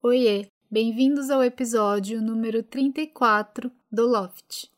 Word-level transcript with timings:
Oiê, 0.00 0.46
bem-vindos 0.70 1.28
ao 1.28 1.42
episódio 1.42 2.22
número 2.22 2.62
34 2.62 3.68
do 3.90 4.06
Loft. 4.06 4.70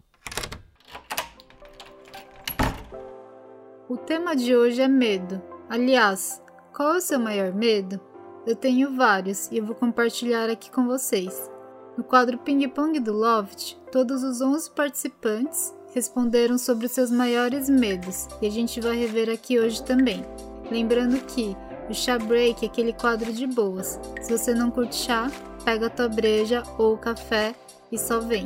O 3.87 3.99
tema 3.99 4.35
de 4.35 4.57
hoje 4.57 4.81
é 4.81 4.89
medo. 4.89 5.43
Aliás, 5.69 6.43
qual 6.75 6.95
é 6.95 6.97
o 6.97 7.01
seu 7.03 7.21
maior 7.21 7.53
medo? 7.53 8.01
Eu 8.47 8.57
tenho 8.57 8.97
vários 8.97 9.51
e 9.51 9.59
eu 9.59 9.67
vou 9.67 9.75
compartilhar 9.75 10.49
aqui 10.49 10.71
com 10.71 10.87
vocês. 10.87 11.51
No 11.99 12.03
quadro 12.03 12.39
Ping 12.39 12.67
Pong 12.71 12.99
do 12.99 13.13
Loft, 13.13 13.77
todos 13.93 14.23
os 14.23 14.41
11 14.41 14.71
participantes 14.71 15.75
responderam 15.93 16.57
sobre 16.57 16.87
os 16.87 16.93
seus 16.93 17.11
maiores 17.11 17.69
medos 17.69 18.27
e 18.41 18.47
a 18.47 18.51
gente 18.51 18.81
vai 18.81 18.97
rever 18.97 19.29
aqui 19.29 19.61
hoje 19.61 19.85
também. 19.85 20.25
Lembrando 20.71 21.23
que 21.27 21.55
o 21.91 21.95
chá 21.95 22.17
break 22.17 22.65
é 22.65 22.69
aquele 22.69 22.93
quadro 22.93 23.33
de 23.33 23.49
boas. 23.49 23.99
Se 24.23 24.31
você 24.31 24.55
não 24.55 24.71
curte 24.71 24.95
chá, 24.95 25.29
pega 25.65 25.87
a 25.87 25.91
tua 25.91 26.09
breja 26.09 26.63
ou 26.79 26.97
café 26.97 27.53
e 27.91 27.99
só 27.99 28.21
vem. 28.21 28.45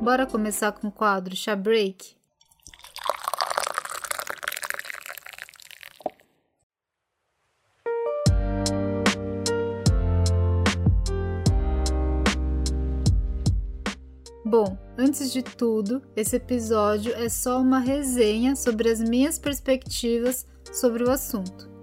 Bora 0.00 0.24
começar 0.24 0.70
com 0.70 0.86
o 0.86 0.92
quadro 0.92 1.34
chá 1.34 1.56
break? 1.56 2.14
Bom, 14.44 14.78
antes 14.96 15.32
de 15.32 15.42
tudo, 15.42 16.00
esse 16.14 16.36
episódio 16.36 17.12
é 17.14 17.28
só 17.28 17.60
uma 17.60 17.80
resenha 17.80 18.54
sobre 18.54 18.88
as 18.88 19.00
minhas 19.00 19.36
perspectivas 19.36 20.46
sobre 20.72 21.02
o 21.02 21.10
assunto. 21.10 21.73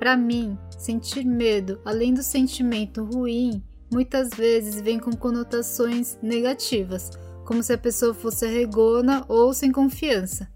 Para 0.00 0.16
mim, 0.16 0.56
sentir 0.78 1.26
medo, 1.26 1.78
além 1.84 2.14
do 2.14 2.22
sentimento 2.22 3.04
ruim, 3.04 3.62
muitas 3.92 4.30
vezes 4.30 4.80
vem 4.80 4.98
com 4.98 5.12
conotações 5.12 6.18
negativas, 6.22 7.10
como 7.44 7.62
se 7.62 7.74
a 7.74 7.76
pessoa 7.76 8.14
fosse 8.14 8.46
arregona 8.46 9.26
ou 9.28 9.52
sem 9.52 9.70
confiança. 9.70 10.48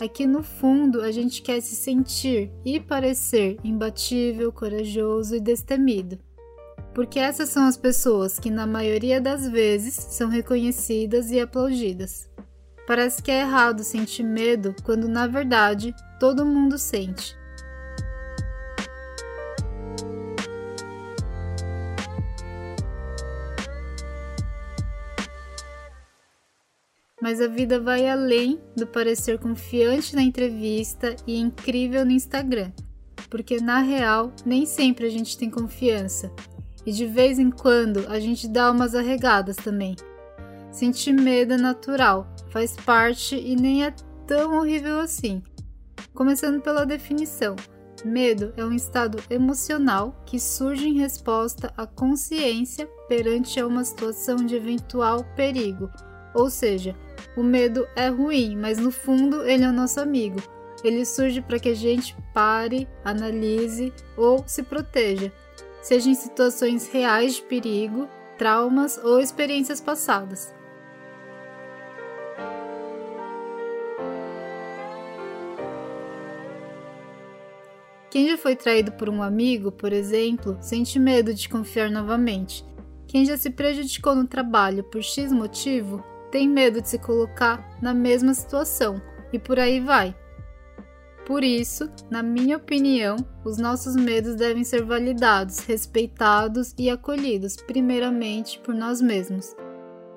Aqui 0.00 0.24
no 0.24 0.40
fundo, 0.40 1.02
a 1.02 1.10
gente 1.10 1.42
quer 1.42 1.60
se 1.62 1.74
sentir 1.74 2.52
e 2.64 2.78
parecer 2.78 3.58
imbatível, 3.64 4.52
corajoso 4.52 5.34
e 5.34 5.40
destemido. 5.40 6.16
Porque 6.94 7.18
essas 7.18 7.48
são 7.48 7.66
as 7.66 7.76
pessoas 7.76 8.38
que, 8.38 8.52
na 8.52 8.68
maioria 8.68 9.20
das 9.20 9.48
vezes, 9.48 9.94
são 9.94 10.28
reconhecidas 10.28 11.32
e 11.32 11.40
aplaudidas. 11.40 12.30
Parece 12.86 13.20
que 13.20 13.32
é 13.32 13.40
errado 13.40 13.82
sentir 13.82 14.22
medo 14.22 14.76
quando, 14.84 15.08
na 15.08 15.26
verdade, 15.26 15.92
todo 16.20 16.46
mundo 16.46 16.78
sente. 16.78 17.34
Mas 27.26 27.40
a 27.40 27.48
vida 27.48 27.80
vai 27.80 28.08
além 28.08 28.60
do 28.76 28.86
parecer 28.86 29.36
confiante 29.40 30.14
na 30.14 30.22
entrevista 30.22 31.16
e 31.26 31.36
incrível 31.36 32.04
no 32.04 32.12
Instagram, 32.12 32.70
porque 33.28 33.58
na 33.60 33.80
real 33.80 34.30
nem 34.44 34.64
sempre 34.64 35.06
a 35.06 35.10
gente 35.10 35.36
tem 35.36 35.50
confiança 35.50 36.30
e 36.86 36.92
de 36.92 37.04
vez 37.04 37.40
em 37.40 37.50
quando 37.50 38.06
a 38.08 38.20
gente 38.20 38.46
dá 38.46 38.70
umas 38.70 38.94
arregadas 38.94 39.56
também. 39.56 39.96
Sentir 40.70 41.14
medo 41.14 41.54
é 41.54 41.56
natural, 41.56 42.32
faz 42.50 42.76
parte 42.76 43.34
e 43.34 43.56
nem 43.56 43.84
é 43.84 43.92
tão 44.24 44.58
horrível 44.58 45.00
assim. 45.00 45.42
Começando 46.14 46.62
pela 46.62 46.86
definição. 46.86 47.56
Medo 48.04 48.52
é 48.56 48.64
um 48.64 48.72
estado 48.72 49.18
emocional 49.28 50.14
que 50.24 50.38
surge 50.38 50.86
em 50.86 50.98
resposta 51.00 51.72
à 51.76 51.88
consciência 51.88 52.88
perante 53.08 53.60
uma 53.64 53.82
situação 53.82 54.36
de 54.36 54.54
eventual 54.54 55.24
perigo, 55.34 55.90
ou 56.36 56.50
seja, 56.50 56.94
o 57.34 57.42
medo 57.42 57.88
é 57.96 58.08
ruim, 58.08 58.56
mas 58.56 58.78
no 58.78 58.92
fundo 58.92 59.42
ele 59.48 59.64
é 59.64 59.68
o 59.68 59.72
nosso 59.72 59.98
amigo. 59.98 60.38
Ele 60.84 61.02
surge 61.06 61.40
para 61.40 61.58
que 61.58 61.70
a 61.70 61.74
gente 61.74 62.14
pare, 62.34 62.86
analise 63.02 63.90
ou 64.18 64.44
se 64.46 64.62
proteja, 64.62 65.32
seja 65.80 66.10
em 66.10 66.14
situações 66.14 66.88
reais 66.88 67.36
de 67.36 67.42
perigo, 67.42 68.06
traumas 68.36 68.98
ou 68.98 69.18
experiências 69.18 69.80
passadas. 69.80 70.54
Quem 78.10 78.28
já 78.28 78.36
foi 78.36 78.54
traído 78.54 78.92
por 78.92 79.08
um 79.08 79.22
amigo, 79.22 79.72
por 79.72 79.92
exemplo, 79.92 80.58
sente 80.60 80.98
medo 80.98 81.32
de 81.32 81.48
confiar 81.48 81.90
novamente. 81.90 82.62
Quem 83.06 83.24
já 83.24 83.38
se 83.38 83.48
prejudicou 83.48 84.14
no 84.14 84.26
trabalho 84.26 84.84
por 84.84 85.02
X 85.02 85.32
motivo 85.32 86.04
tem 86.30 86.48
medo 86.48 86.80
de 86.80 86.88
se 86.88 86.98
colocar 86.98 87.76
na 87.80 87.94
mesma 87.94 88.34
situação 88.34 89.00
e 89.32 89.38
por 89.38 89.58
aí 89.58 89.80
vai. 89.80 90.14
Por 91.26 91.42
isso, 91.42 91.90
na 92.08 92.22
minha 92.22 92.56
opinião, 92.56 93.16
os 93.44 93.58
nossos 93.58 93.96
medos 93.96 94.36
devem 94.36 94.62
ser 94.62 94.84
validados, 94.84 95.58
respeitados 95.58 96.72
e 96.78 96.88
acolhidos, 96.88 97.56
primeiramente 97.56 98.60
por 98.60 98.72
nós 98.72 99.00
mesmos. 99.00 99.56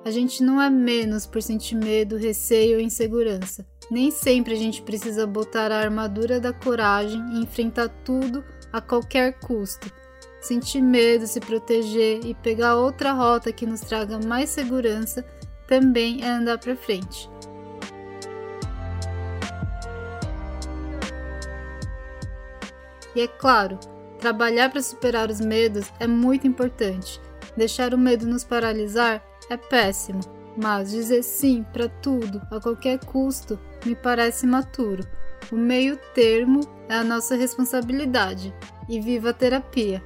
A 0.04 0.10
gente 0.10 0.42
não 0.42 0.62
é 0.62 0.70
menos 0.70 1.26
por 1.26 1.42
sentir 1.42 1.74
medo, 1.74 2.16
receio 2.16 2.76
ou 2.76 2.80
insegurança. 2.80 3.66
Nem 3.90 4.10
sempre 4.10 4.54
a 4.54 4.56
gente 4.56 4.82
precisa 4.82 5.26
botar 5.26 5.72
a 5.72 5.80
armadura 5.80 6.38
da 6.38 6.52
coragem 6.52 7.20
e 7.32 7.42
enfrentar 7.42 7.88
tudo 8.04 8.44
a 8.72 8.80
qualquer 8.80 9.38
custo. 9.40 9.92
Sentir 10.40 10.80
medo, 10.80 11.26
se 11.26 11.40
proteger 11.40 12.24
e 12.24 12.34
pegar 12.34 12.76
outra 12.76 13.12
rota 13.12 13.52
que 13.52 13.66
nos 13.66 13.80
traga 13.80 14.18
mais 14.18 14.48
segurança 14.48 15.24
também 15.70 16.20
é 16.24 16.28
andar 16.28 16.58
para 16.58 16.74
frente. 16.74 17.30
E 23.14 23.20
é 23.20 23.28
claro, 23.28 23.78
trabalhar 24.18 24.70
para 24.70 24.82
superar 24.82 25.30
os 25.30 25.40
medos 25.40 25.88
é 26.00 26.08
muito 26.08 26.44
importante. 26.44 27.20
Deixar 27.56 27.94
o 27.94 27.98
medo 27.98 28.26
nos 28.26 28.42
paralisar 28.42 29.24
é 29.48 29.56
péssimo, 29.56 30.20
mas 30.60 30.90
dizer 30.90 31.22
sim 31.22 31.64
para 31.72 31.88
tudo 31.88 32.42
a 32.50 32.60
qualquer 32.60 32.98
custo 33.04 33.56
me 33.86 33.94
parece 33.94 34.48
maturo. 34.48 35.06
O 35.52 35.56
meio 35.56 35.96
termo 36.14 36.60
é 36.88 36.96
a 36.96 37.04
nossa 37.04 37.36
responsabilidade. 37.36 38.52
E 38.88 39.00
viva 39.00 39.30
a 39.30 39.32
terapia! 39.32 40.02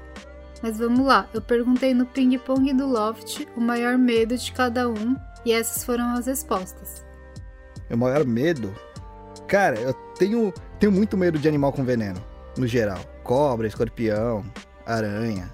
Mas 0.62 0.78
vamos 0.78 1.06
lá, 1.06 1.26
eu 1.32 1.40
perguntei 1.40 1.94
no 1.94 2.04
ping-pong 2.04 2.72
do 2.74 2.86
Loft 2.86 3.46
o 3.56 3.60
maior 3.60 3.96
medo 3.96 4.36
de 4.36 4.52
cada 4.52 4.88
um 4.88 5.16
e 5.44 5.52
essas 5.52 5.84
foram 5.84 6.12
as 6.14 6.26
respostas. 6.26 7.04
Meu 7.88 7.98
maior 7.98 8.24
medo? 8.24 8.74
Cara, 9.46 9.78
eu 9.78 9.92
tenho, 10.18 10.52
tenho 10.78 10.92
muito 10.92 11.16
medo 11.16 11.38
de 11.38 11.48
animal 11.48 11.72
com 11.72 11.84
veneno, 11.84 12.20
no 12.56 12.66
geral. 12.66 12.98
Cobra, 13.22 13.66
escorpião, 13.66 14.44
aranha. 14.86 15.52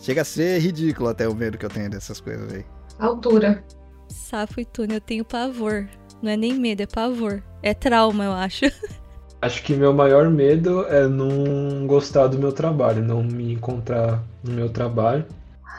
Chega 0.00 0.22
a 0.22 0.24
ser 0.24 0.58
ridículo 0.60 1.08
até 1.08 1.28
o 1.28 1.34
medo 1.34 1.58
que 1.58 1.66
eu 1.66 1.70
tenho 1.70 1.90
dessas 1.90 2.20
coisas 2.20 2.52
aí. 2.52 2.64
Altura. 2.98 3.64
Safo 4.08 4.60
e 4.60 4.64
túnel, 4.64 4.96
eu 4.96 5.00
tenho 5.00 5.24
pavor. 5.24 5.88
Não 6.22 6.30
é 6.30 6.36
nem 6.36 6.54
medo, 6.54 6.82
é 6.82 6.86
pavor. 6.86 7.42
É 7.62 7.74
trauma, 7.74 8.24
eu 8.24 8.32
acho. 8.32 8.64
Acho 9.40 9.62
que 9.62 9.76
meu 9.76 9.92
maior 9.92 10.28
medo 10.28 10.84
é 10.86 11.06
não 11.06 11.86
gostar 11.86 12.26
do 12.26 12.36
meu 12.36 12.50
trabalho, 12.50 13.04
não 13.04 13.22
me 13.22 13.52
encontrar 13.52 14.20
no 14.42 14.52
meu 14.52 14.68
trabalho. 14.68 15.24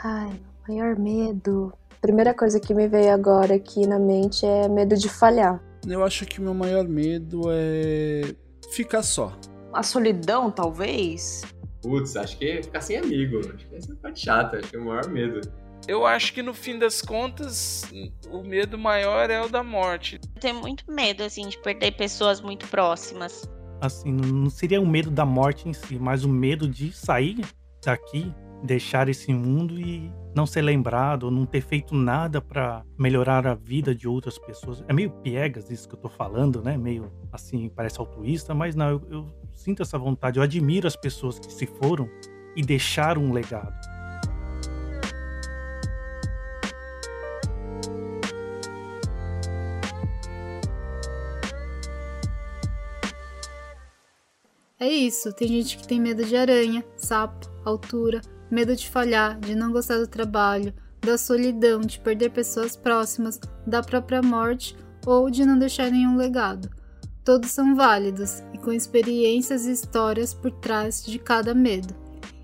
Ai, 0.02 0.31
maior 0.66 0.97
medo. 0.97 1.74
Primeira 2.02 2.34
coisa 2.34 2.60
que 2.60 2.74
me 2.74 2.88
veio 2.88 3.14
agora 3.14 3.56
aqui 3.56 3.86
na 3.86 4.00
mente 4.00 4.46
é 4.46 4.70
medo 4.70 4.96
de 4.96 5.10
falhar. 5.10 5.62
Eu 5.88 6.04
acho 6.04 6.26
que 6.26 6.40
o 6.40 6.44
meu 6.44 6.54
maior 6.54 6.88
medo 6.88 7.44
é 7.52 8.34
ficar 8.74 9.04
só. 9.04 9.38
A 9.74 9.84
solidão, 9.84 10.50
talvez? 10.50 11.44
Putz, 11.82 12.16
acho 12.16 12.38
que 12.38 12.46
é 12.46 12.64
ficar 12.64 12.82
sem 12.82 12.98
amigo. 12.98 13.40
Acho 13.40 13.68
que 13.68 13.76
essa 13.76 13.92
é 13.92 13.96
parte 13.96 14.22
chata, 14.22 14.58
acho 14.58 14.70
que 14.70 14.78
é 14.78 14.80
o 14.80 14.86
maior 14.86 15.08
medo. 15.09 15.42
Eu 15.88 16.06
acho 16.06 16.34
que 16.34 16.42
no 16.42 16.54
fim 16.54 16.78
das 16.78 17.02
contas, 17.02 17.84
o 18.32 18.44
medo 18.44 18.78
maior 18.78 19.29
é 19.29 19.41
o 19.41 19.50
da 19.50 19.64
morte. 19.64 20.20
Eu 20.35 20.41
tenho 20.41 20.56
muito 20.56 20.90
medo, 20.90 21.23
assim, 21.23 21.47
de 21.47 21.58
perder 21.58 21.91
pessoas 21.91 22.41
muito 22.41 22.68
próximas. 22.68 23.50
Assim, 23.82 24.12
não 24.12 24.50
seria 24.50 24.79
o 24.79 24.88
medo 24.88 25.09
da 25.09 25.26
morte 25.26 25.68
em 25.68 25.73
si, 25.73 25.97
mas 26.00 26.23
o 26.23 26.29
medo 26.29 26.68
de 26.68 26.91
sair 26.91 27.46
daqui 27.84 28.34
deixar 28.64 29.09
esse 29.09 29.34
mundo 29.34 29.79
e 29.79 30.11
não 30.35 30.46
ser 30.46 30.61
lembrado, 30.61 31.23
ou 31.23 31.32
não 31.32 31.46
ter 31.46 31.61
feito 31.61 31.96
nada 31.96 32.41
para 32.41 32.84
melhorar 32.97 33.47
a 33.47 33.56
vida 33.56 33.96
de 33.96 34.08
outras 34.08 34.38
pessoas. 34.38 34.84
É 34.88 34.94
meio 34.94 35.09
piegas 35.09 35.70
isso 35.70 35.88
que 35.88 35.96
eu 35.96 36.00
tô 36.00 36.09
falando, 36.09 36.61
né? 36.61 36.78
Meio 36.78 37.11
assim, 37.32 37.70
parece 37.70 38.00
altruísta, 38.00 38.53
mas 38.53 38.76
não, 38.76 38.90
eu, 38.90 39.02
eu 39.09 39.26
sinto 39.53 39.82
essa 39.82 39.97
vontade, 39.97 40.38
eu 40.38 40.44
admiro 40.44 40.88
as 40.88 40.96
pessoas 40.96 41.40
que 41.40 41.52
se 41.52 41.66
foram 41.66 42.09
e 42.56 42.61
deixaram 42.61 43.23
um 43.23 43.32
legado. 43.32 43.73
É 54.82 54.88
isso, 54.88 55.34
tem 55.34 55.47
gente 55.50 55.78
que 55.78 55.85
tem 55.85 56.00
medo 56.00 56.23
de 56.23 56.38
aranha, 56.38 56.85
sapo, 56.96 57.50
altura, 57.66 58.22
medo 58.49 58.75
de 58.75 58.90
falhar, 58.90 59.40
de 59.40 59.55
não 59.55 59.72
gostar 59.72 59.97
do 59.97 60.07
trabalho, 60.07 60.73
da 61.01 61.17
solidão, 61.17 61.81
de 61.81 61.99
perder 61.99 62.31
pessoas 62.31 62.75
próximas, 62.75 63.40
da 63.66 63.81
própria 63.81 64.22
morte 64.22 64.75
ou 65.05 65.29
de 65.29 65.46
não 65.46 65.57
deixar 65.57 65.90
nenhum 65.90 66.17
legado. 66.17 66.69
Todos 67.23 67.51
são 67.51 67.75
válidos 67.75 68.43
e 68.53 68.57
com 68.57 68.72
experiências 68.72 69.66
e 69.66 69.72
histórias 69.72 70.34
por 70.34 70.51
trás 70.51 71.05
de 71.05 71.19
cada 71.19 71.53
medo. 71.53 71.93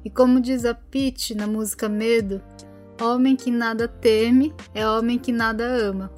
E 0.03 0.09
como 0.09 0.39
diz 0.39 0.65
a 0.65 0.73
Pete 0.73 1.33
na 1.33 1.47
música 1.47 1.89
Medo, 1.89 2.41
homem 3.01 3.35
que 3.35 3.49
nada 3.49 3.87
teme 3.87 4.53
é 4.73 4.87
homem 4.87 5.17
que 5.17 5.31
nada 5.31 5.65
ama. 5.65 6.11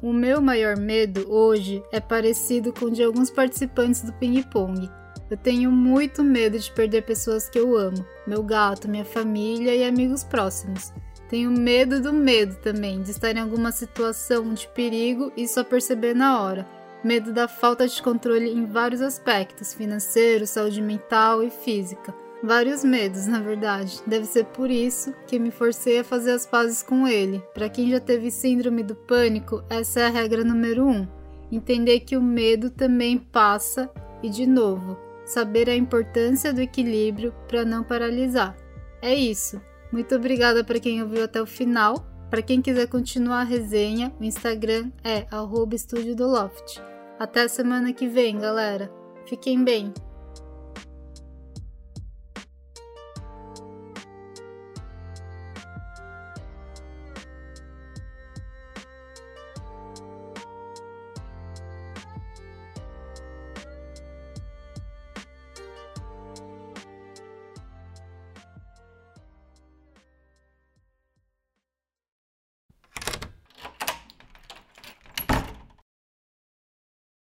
O 0.00 0.12
meu 0.12 0.40
maior 0.40 0.76
medo 0.76 1.30
hoje 1.30 1.82
é 1.92 2.00
parecido 2.00 2.72
com 2.72 2.86
o 2.86 2.90
de 2.90 3.02
alguns 3.02 3.30
participantes 3.30 4.02
do 4.02 4.12
ping-pong. 4.14 4.90
Eu 5.32 5.38
tenho 5.38 5.72
muito 5.72 6.22
medo 6.22 6.58
de 6.58 6.70
perder 6.70 7.04
pessoas 7.04 7.48
que 7.48 7.58
eu 7.58 7.74
amo, 7.74 8.04
meu 8.26 8.42
gato, 8.42 8.86
minha 8.86 9.02
família 9.02 9.74
e 9.74 9.82
amigos 9.82 10.22
próximos. 10.22 10.92
Tenho 11.26 11.50
medo 11.50 12.02
do 12.02 12.12
medo 12.12 12.56
também, 12.56 13.00
de 13.00 13.12
estar 13.12 13.34
em 13.34 13.40
alguma 13.40 13.72
situação 13.72 14.52
de 14.52 14.68
perigo 14.68 15.32
e 15.34 15.48
só 15.48 15.64
perceber 15.64 16.14
na 16.14 16.38
hora. 16.38 16.66
Medo 17.02 17.32
da 17.32 17.48
falta 17.48 17.88
de 17.88 18.02
controle 18.02 18.50
em 18.50 18.66
vários 18.66 19.00
aspectos, 19.00 19.72
financeiro, 19.72 20.46
saúde 20.46 20.82
mental 20.82 21.42
e 21.42 21.48
física. 21.48 22.14
Vários 22.42 22.84
medos, 22.84 23.26
na 23.26 23.40
verdade. 23.40 24.02
Deve 24.06 24.26
ser 24.26 24.44
por 24.44 24.70
isso 24.70 25.14
que 25.26 25.38
me 25.38 25.50
forcei 25.50 26.00
a 26.00 26.04
fazer 26.04 26.32
as 26.32 26.44
pazes 26.44 26.82
com 26.82 27.08
ele. 27.08 27.42
Para 27.54 27.70
quem 27.70 27.90
já 27.90 28.00
teve 28.00 28.30
síndrome 28.30 28.82
do 28.82 28.94
pânico, 28.94 29.64
essa 29.70 30.00
é 30.00 30.06
a 30.08 30.10
regra 30.10 30.44
número 30.44 30.86
um. 30.86 31.08
Entender 31.50 32.00
que 32.00 32.18
o 32.18 32.22
medo 32.22 32.68
também 32.68 33.16
passa 33.16 33.90
e, 34.22 34.28
de 34.28 34.46
novo, 34.46 34.94
saber 35.32 35.68
a 35.68 35.74
importância 35.74 36.52
do 36.52 36.60
equilíbrio 36.60 37.34
para 37.48 37.64
não 37.64 37.82
paralisar. 37.82 38.56
É 39.00 39.14
isso. 39.14 39.60
Muito 39.90 40.14
obrigada 40.14 40.62
para 40.62 40.78
quem 40.78 41.02
ouviu 41.02 41.24
até 41.24 41.40
o 41.40 41.46
final. 41.46 42.06
Para 42.30 42.42
quem 42.42 42.62
quiser 42.62 42.86
continuar 42.86 43.40
a 43.40 43.44
resenha, 43.44 44.12
o 44.20 44.24
Instagram 44.24 44.90
é 45.04 45.26
@estúdio 45.72 46.14
do 46.14 46.26
Loft. 46.26 46.80
Até 47.18 47.46
semana 47.48 47.92
que 47.92 48.08
vem, 48.08 48.38
galera. 48.38 48.90
Fiquem 49.26 49.62
bem. 49.62 49.92